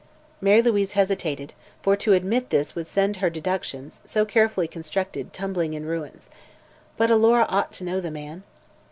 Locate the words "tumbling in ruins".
5.31-6.31